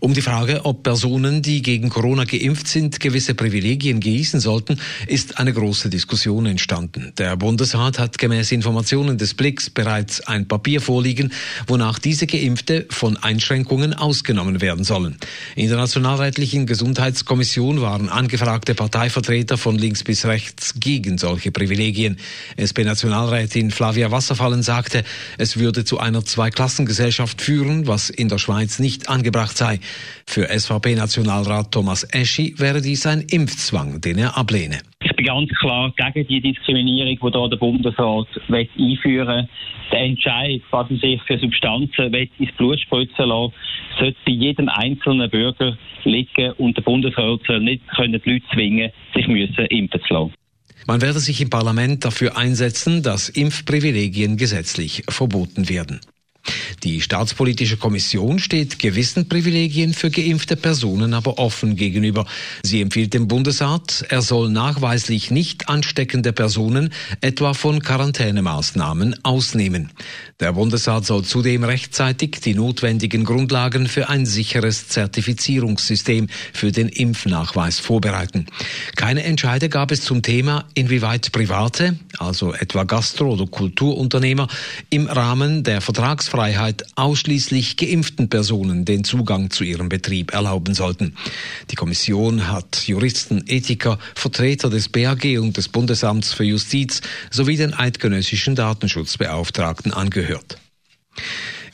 Um 0.00 0.14
die 0.14 0.22
Frage, 0.22 0.64
ob 0.64 0.82
Personen, 0.82 1.42
die 1.42 1.62
gegen 1.62 1.88
Corona 1.88 2.24
geimpft 2.24 2.68
sind, 2.68 3.00
gewisse 3.00 3.34
Privilegien 3.34 4.00
genießen 4.00 4.40
sollten, 4.40 4.80
ist 5.06 5.38
eine 5.38 5.52
große 5.52 5.90
Diskussion 5.90 6.46
entstanden. 6.46 7.12
Der 7.18 7.36
Bundesrat 7.36 7.98
hat 7.98 8.18
gemäß 8.18 8.52
Informationen 8.52 9.18
des 9.18 9.34
Blicks 9.34 9.70
bereits 9.70 10.20
ein 10.26 10.48
Papier 10.48 10.80
vorliegen, 10.80 11.32
wonach 11.66 11.98
diese 11.98 12.26
Geimpfte 12.26 12.86
von 12.90 13.16
Einschränkungen 13.16 13.94
ausgenommen 13.94 14.60
werden 14.60 14.84
sollen. 14.84 15.16
In 15.54 15.68
der 15.68 15.78
Nationalrätlichen 15.78 16.66
Gesundheitskommission 16.66 17.80
waren 17.80 18.08
angefragte 18.08 18.74
Parteivertreter 18.74 19.58
von 19.58 19.76
links 19.76 20.04
bis 20.04 20.24
rechts 20.24 20.74
gegen 20.78 21.18
solche 21.18 21.50
Privilegien. 21.52 22.18
SP-Nationalrätin 22.56 23.70
Flavia 23.70 24.10
Wasserfallen 24.10 24.62
sagte, 24.62 25.04
es 25.38 25.56
würde 25.56 25.84
zu 25.84 25.98
einer 25.98 26.24
Zweiklassengesellschaft 26.24 27.40
führen, 27.40 27.86
was 27.86 28.10
in 28.10 28.28
der 28.28 28.38
Schweiz 28.38 28.78
nicht 28.78 29.08
angebracht 29.08 29.55
sei. 29.56 29.80
Für 30.26 30.48
SVP-Nationalrat 30.48 31.72
Thomas 31.72 32.04
Eschi 32.04 32.54
wäre 32.58 32.80
dies 32.80 33.06
ein 33.06 33.20
Impfzwang, 33.20 34.00
den 34.00 34.18
er 34.18 34.36
ablehne. 34.36 34.80
Ich 35.02 35.14
bin 35.16 35.26
ganz 35.26 35.50
klar 35.60 35.92
gegen 35.96 36.26
die 36.28 36.40
Diskriminierung, 36.40 37.16
die 37.16 37.38
hier 37.38 37.48
der 37.48 37.56
Bundesrat 37.56 38.28
einführen 38.48 39.28
will. 39.28 39.48
Der 39.92 40.00
Entscheid, 40.00 40.60
was 40.70 40.90
er 40.90 40.96
sich 40.98 41.22
für 41.26 41.38
Substanzen 41.38 42.12
ins 42.12 42.52
Blut 42.56 42.80
spritzen 42.80 43.28
lassen 43.28 43.52
sollte 43.98 44.18
bei 44.26 44.32
jedem 44.32 44.68
einzelnen 44.68 45.30
Bürger 45.30 45.76
liegen 46.04 46.52
und 46.52 46.76
der 46.76 46.82
Bundesrat 46.82 47.40
soll 47.46 47.60
nicht 47.60 47.82
können 47.88 48.20
die 48.24 48.30
Leute 48.30 48.44
zwingen, 48.52 48.90
sich 49.14 49.26
müssen 49.26 49.66
impfen 49.66 50.00
zu 50.06 50.14
lassen. 50.14 50.34
Man 50.86 51.02
werde 51.02 51.18
sich 51.18 51.40
im 51.40 51.50
Parlament 51.50 52.04
dafür 52.04 52.36
einsetzen, 52.36 53.02
dass 53.02 53.28
Impfprivilegien 53.28 54.36
gesetzlich 54.36 55.02
verboten 55.08 55.68
werden. 55.68 56.00
Die 56.82 57.00
Staatspolitische 57.00 57.76
Kommission 57.76 58.38
steht 58.38 58.78
gewissen 58.78 59.28
Privilegien 59.28 59.94
für 59.94 60.10
geimpfte 60.10 60.56
Personen 60.56 61.14
aber 61.14 61.38
offen 61.38 61.76
gegenüber. 61.76 62.26
Sie 62.62 62.80
empfiehlt 62.80 63.14
dem 63.14 63.28
Bundesrat, 63.28 64.04
er 64.08 64.22
soll 64.22 64.50
nachweislich 64.50 65.30
nicht 65.30 65.68
ansteckende 65.68 66.32
Personen 66.32 66.92
etwa 67.20 67.54
von 67.54 67.80
Quarantänemaßnahmen 67.80 69.24
ausnehmen. 69.24 69.90
Der 70.38 70.52
Bundesrat 70.52 71.06
soll 71.06 71.24
zudem 71.24 71.64
rechtzeitig 71.64 72.40
die 72.42 72.54
notwendigen 72.54 73.24
Grundlagen 73.24 73.86
für 73.86 74.08
ein 74.08 74.26
sicheres 74.26 74.88
Zertifizierungssystem 74.88 76.28
für 76.52 76.72
den 76.72 76.88
Impfnachweis 76.88 77.80
vorbereiten. 77.80 78.46
Keine 78.96 79.24
Entscheide 79.24 79.68
gab 79.68 79.90
es 79.90 80.02
zum 80.02 80.22
Thema, 80.22 80.66
inwieweit 80.74 81.32
Private, 81.32 81.96
also 82.18 82.54
etwa 82.54 82.84
Gastro- 82.84 83.32
oder 83.32 83.46
Kulturunternehmer, 83.46 84.48
im 84.90 85.06
Rahmen 85.06 85.64
der 85.64 85.80
Vertragsfreiheit 85.80 86.84
ausschließlich 86.96 87.76
geimpften 87.76 88.28
Personen 88.28 88.84
den 88.84 89.04
Zugang 89.04 89.50
zu 89.50 89.64
ihrem 89.64 89.88
Betrieb 89.88 90.32
erlauben 90.32 90.74
sollten. 90.74 91.14
Die 91.70 91.76
Kommission 91.76 92.48
hat 92.48 92.86
Juristen, 92.86 93.44
Ethiker, 93.46 93.98
Vertreter 94.14 94.70
des 94.70 94.88
BAG 94.88 95.38
und 95.38 95.56
des 95.56 95.68
Bundesamts 95.68 96.32
für 96.32 96.44
Justiz 96.44 97.00
sowie 97.30 97.56
den 97.56 97.74
eidgenössischen 97.74 98.54
Datenschutzbeauftragten 98.54 99.92
angehört. 99.92 100.58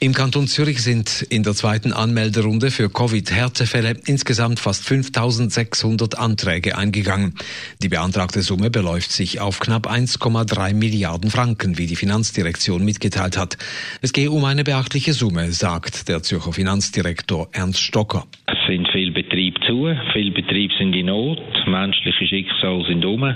Im 0.00 0.14
Kanton 0.14 0.46
Zürich 0.46 0.80
sind 0.80 1.26
in 1.28 1.42
der 1.42 1.54
zweiten 1.54 1.92
Anmelderunde 1.92 2.70
für 2.70 2.88
Covid-Härtefälle 2.88 3.96
insgesamt 4.06 4.60
fast 4.60 4.86
5600 4.86 6.16
Anträge 6.16 6.78
eingegangen. 6.78 7.34
Die 7.82 7.88
beantragte 7.88 8.42
Summe 8.42 8.70
beläuft 8.70 9.10
sich 9.10 9.40
auf 9.40 9.58
knapp 9.58 9.90
1,3 9.90 10.72
Milliarden 10.72 11.32
Franken, 11.32 11.78
wie 11.78 11.88
die 11.88 11.96
Finanzdirektion 11.96 12.84
mitgeteilt 12.84 13.36
hat. 13.36 13.58
Es 14.00 14.12
gehe 14.12 14.30
um 14.30 14.44
eine 14.44 14.62
beachtliche 14.62 15.14
Summe, 15.14 15.50
sagt 15.50 16.08
der 16.08 16.22
Zürcher 16.22 16.52
Finanzdirektor 16.52 17.48
Ernst 17.50 17.80
Stocker. 17.80 18.24
Es 18.46 18.58
sind 18.68 18.88
viele 18.92 19.10
Betriebe 19.10 19.58
zu, 19.66 19.92
viele 20.12 20.30
Betriebe 20.30 20.74
sind 20.78 20.94
in 20.94 21.06
Not, 21.06 21.40
menschliche 21.66 22.24
Schicksale 22.24 22.84
sind 22.86 23.04
um, 23.04 23.34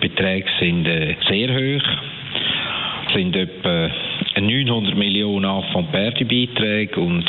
Beträge 0.00 0.48
sind 0.58 0.84
äh, 0.84 1.14
sehr 1.28 1.54
hoch, 1.54 2.11
sind 3.14 3.36
etwa 3.36 3.90
900 4.40 4.96
Millionen 4.96 5.44
Affondperdi-Beiträge 5.44 7.00
und 7.00 7.24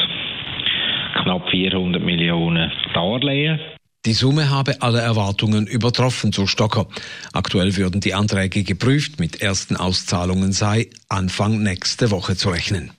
knapp 1.21 1.49
400 1.49 2.01
Millionen 2.01 2.71
Darlehen. 2.93 3.59
Die 4.05 4.13
Summe 4.13 4.49
habe 4.49 4.81
alle 4.81 4.99
Erwartungen 4.99 5.65
übertroffen, 5.65 6.33
so 6.33 6.45
Stocker. 6.45 6.87
Aktuell 7.31 7.77
würden 7.77 8.01
die 8.01 8.13
Anträge 8.13 8.63
geprüft, 8.63 9.19
mit 9.19 9.41
ersten 9.41 9.77
Auszahlungen 9.77 10.51
sei 10.51 10.89
Anfang 11.07 11.63
nächste 11.63 12.11
Woche 12.11 12.35
zu 12.35 12.49
rechnen. 12.49 12.91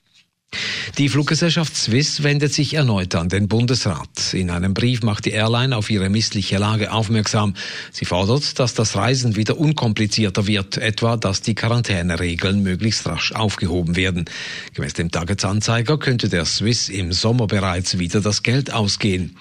Die 0.97 1.09
Fluggesellschaft 1.09 1.77
Swiss 1.77 2.23
wendet 2.23 2.53
sich 2.53 2.75
erneut 2.75 3.17
an 3.17 3.29
den 3.29 3.49
Bundesrat. 3.49 4.33
In 4.33 4.49
einem 4.49 4.75
Brief 4.75 5.03
macht 5.03 5.25
die 5.25 5.33
Airline 5.33 5.77
auf 5.77 5.91
ihre 5.91 6.09
missliche 6.09 6.57
Lage 6.57 6.93
aufmerksam. 6.93 7.55
Sie 7.91 8.05
fordert, 8.05 8.61
dass 8.61 8.75
das 8.75 8.95
Reisen 8.95 9.35
wieder 9.35 9.59
unkomplizierter 9.59 10.47
wird, 10.47 10.77
etwa 10.77 11.17
dass 11.17 11.43
die 11.43 11.57
Quarantäneregeln 11.57 12.63
möglichst 12.63 13.05
rasch 13.07 13.33
aufgehoben 13.33 13.97
werden. 13.97 14.27
Gemäß 14.75 14.93
dem 14.93 15.11
Tagesanzeiger 15.11 15.99
könnte 15.99 16.29
der 16.29 16.45
Swiss 16.45 16.89
im 16.89 17.13
Sommer 17.13 17.49
bereits 17.49 17.99
wieder 17.99 18.21
das 18.21 18.45
Geld 18.45 18.73
ausgehen. 18.73 19.37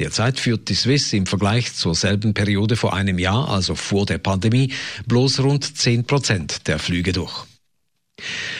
Derzeit 0.00 0.40
führt 0.40 0.68
die 0.68 0.74
Swiss 0.74 1.12
im 1.12 1.26
Vergleich 1.26 1.72
zur 1.72 1.94
selben 1.94 2.34
Periode 2.34 2.74
vor 2.74 2.94
einem 2.94 3.20
Jahr, 3.20 3.48
also 3.48 3.76
vor 3.76 4.06
der 4.06 4.18
Pandemie, 4.18 4.72
bloß 5.06 5.38
rund 5.38 5.78
10 5.78 6.04
Prozent 6.04 6.66
der 6.66 6.80
Flüge 6.80 7.12
durch. 7.12 7.46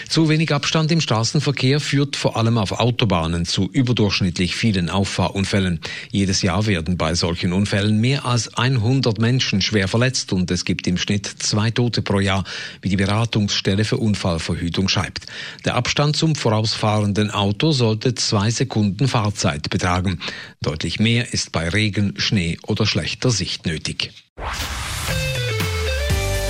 Zu 0.09 0.29
wenig 0.29 0.53
Abstand 0.53 0.93
im 0.93 1.01
Straßenverkehr 1.01 1.81
führt 1.81 2.17
vor 2.17 2.37
allem 2.37 2.59
auf 2.59 2.73
Autobahnen 2.73 3.45
zu 3.45 3.69
überdurchschnittlich 3.71 4.55
vielen 4.55 4.91
Auffahrunfällen. 4.91 5.81
Jedes 6.11 6.43
Jahr 6.43 6.67
werden 6.67 6.97
bei 6.97 7.15
solchen 7.15 7.53
Unfällen 7.53 8.01
mehr 8.01 8.25
als 8.25 8.55
100 8.57 9.19
Menschen 9.19 9.63
schwer 9.63 9.89
verletzt 9.89 10.33
und 10.33 10.51
es 10.51 10.65
gibt 10.65 10.87
im 10.87 10.99
Schnitt 10.99 11.27
zwei 11.27 11.71
Tote 11.71 12.03
pro 12.03 12.21
Jahr, 12.21 12.45
wie 12.83 12.89
die 12.89 12.97
Beratungsstelle 12.97 13.85
für 13.85 13.97
Unfallverhütung 13.97 14.89
schreibt. 14.89 15.27
Der 15.65 15.75
Abstand 15.75 16.17
zum 16.17 16.35
vorausfahrenden 16.35 17.31
Auto 17.31 17.73
sollte 17.73 18.15
zwei 18.15 18.51
Sekunden 18.51 19.09
Fahrzeit 19.09 19.71
betragen. 19.71 20.21
Deutlich 20.63 21.01
mehr 21.01 21.33
ist 21.33 21.53
bei 21.53 21.69
Regen, 21.69 22.15
Schnee 22.19 22.59
oder 22.67 22.87
schlechter 22.87 23.31
Sicht 23.31 23.67
nötig. 23.67 24.13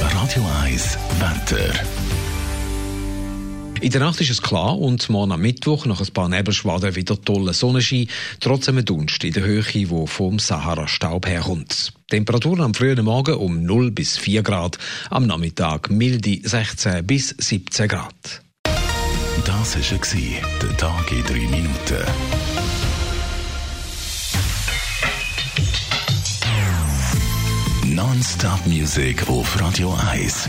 Radio 0.00 0.44
1 0.62 0.98
Wetter. 1.20 2.15
In 3.86 3.92
der 3.92 4.00
Nacht 4.00 4.20
ist 4.20 4.30
es 4.30 4.42
klar 4.42 4.76
und 4.76 5.08
morgen 5.10 5.30
am 5.30 5.40
Mittwoch 5.40 5.86
nach 5.86 6.00
ein 6.00 6.12
paar 6.12 6.28
Nebelschwaden 6.28 6.96
wieder 6.96 7.22
tolle 7.22 7.54
Sonnenschein, 7.54 8.08
trotz 8.40 8.68
einem 8.68 8.84
Dunst 8.84 9.22
in 9.22 9.32
der 9.32 9.44
Höhe, 9.44 9.62
wo 9.90 10.06
vom 10.06 10.40
Sahara-Staub 10.40 11.24
herkommt. 11.28 11.92
Temperaturen 12.10 12.62
am 12.62 12.74
frühen 12.74 13.04
Morgen 13.04 13.36
um 13.36 13.62
0 13.62 13.92
bis 13.92 14.18
4 14.18 14.42
Grad, 14.42 14.78
am 15.08 15.28
Nachmittag 15.28 15.88
milde 15.88 16.40
16 16.42 17.06
bis 17.06 17.28
17 17.38 17.86
Grad. 17.86 18.42
Das 19.44 19.76
war 19.76 20.42
der 20.62 20.76
Tag 20.76 21.12
in 21.12 21.22
3 21.22 21.34
Minuten. 21.34 22.04
Non-Stop-Musik 27.94 29.28
auf 29.28 29.60
Radio 29.60 29.96
1. 30.10 30.48